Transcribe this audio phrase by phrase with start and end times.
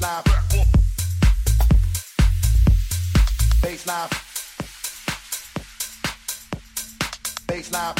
[0.00, 0.24] Baseline.
[3.60, 4.08] Baseline.
[7.46, 7.94] Baseline.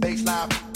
[0.00, 0.67] Baseline.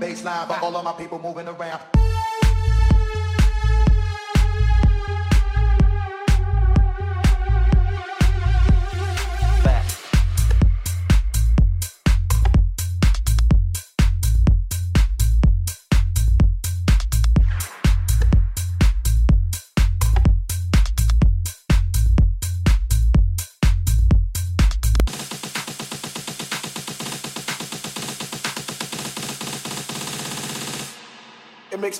[0.00, 1.80] baseline, but all of my people moving around.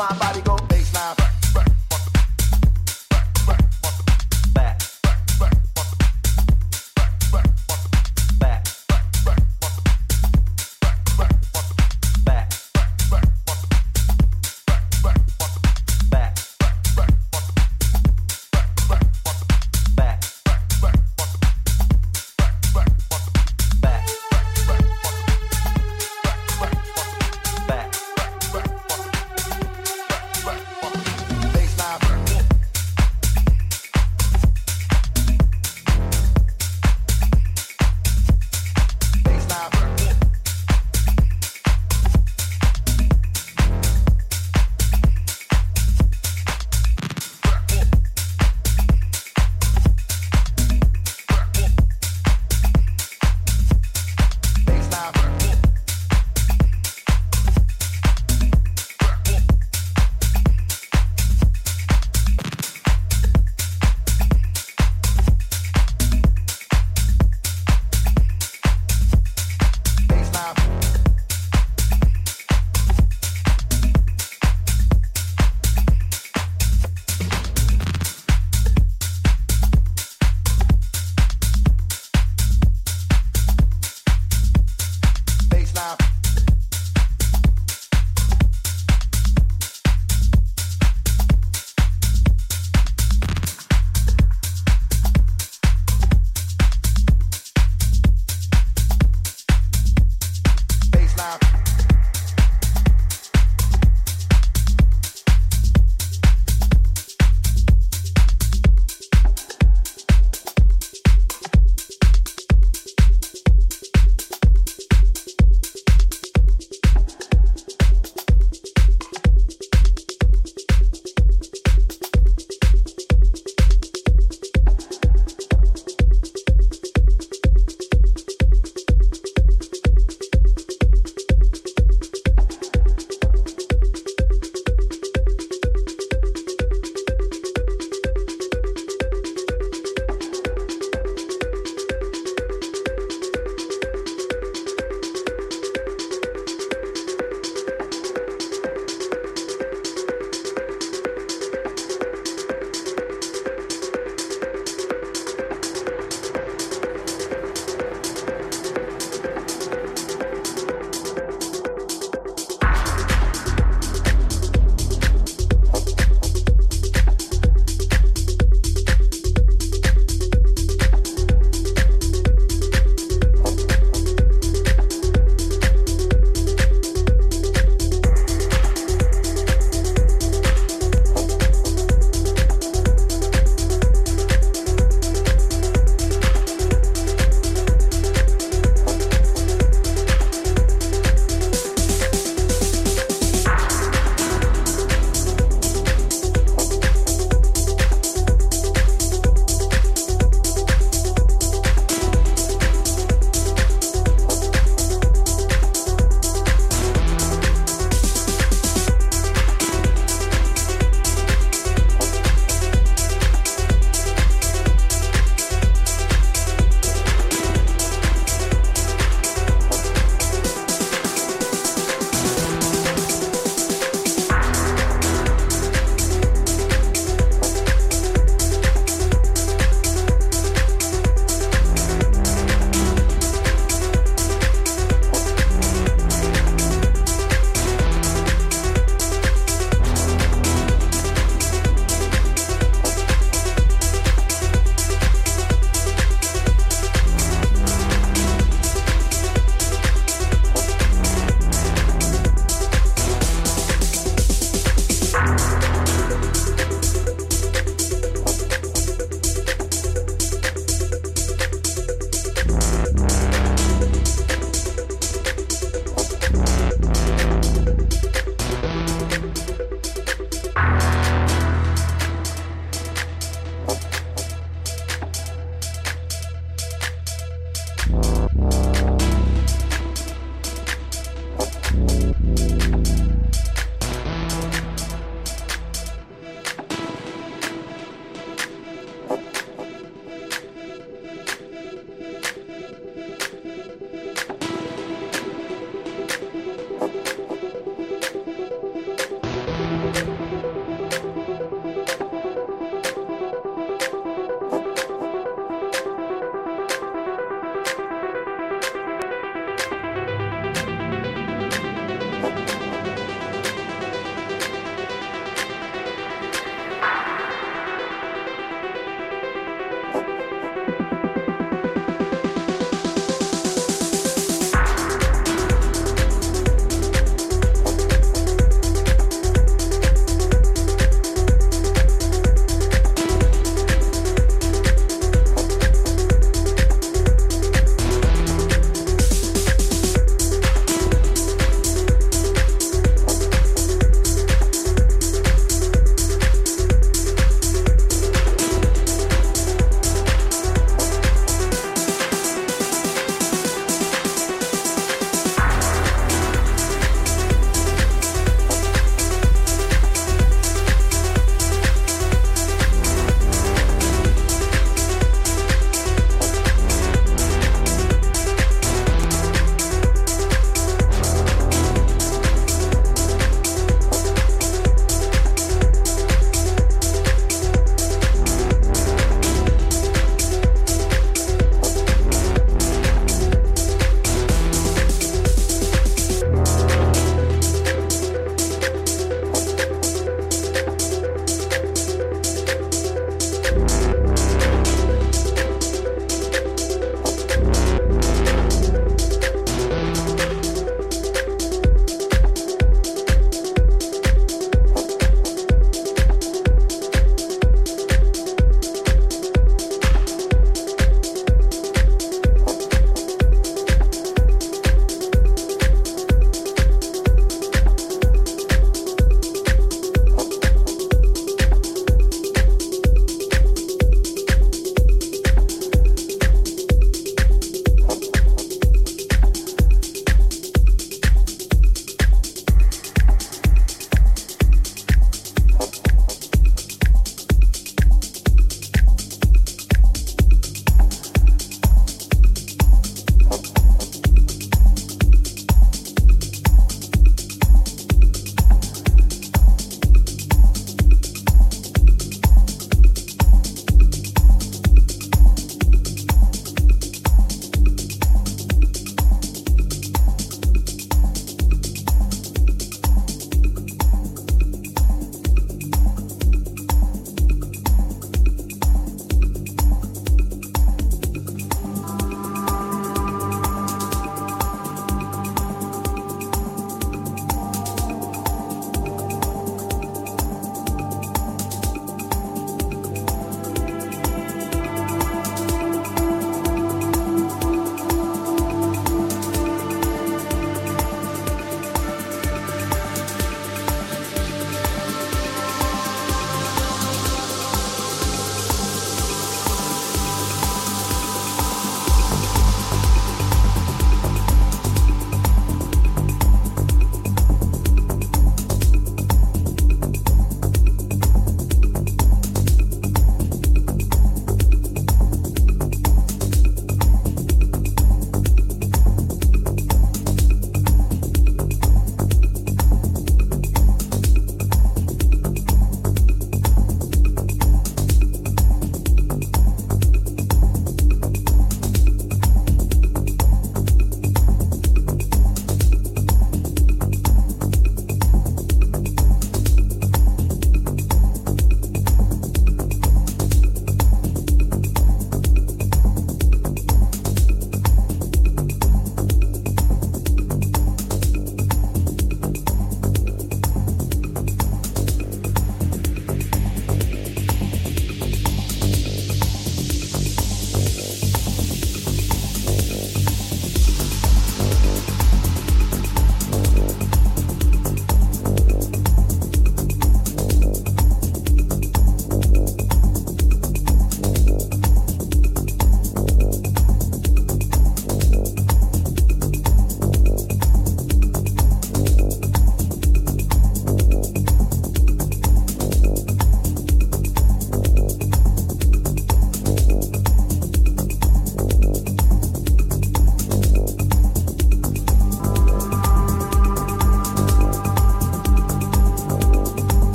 [0.00, 0.49] my body.